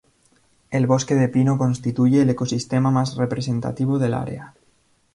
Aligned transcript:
El 0.71 0.87
bosque 0.87 1.13
de 1.13 1.29
pino 1.29 1.59
constituye 1.59 2.23
el 2.23 2.29
ecosistema 2.31 2.89
más 2.89 3.17
representativo 3.17 3.99
del 3.99 4.15
área. 4.15 4.55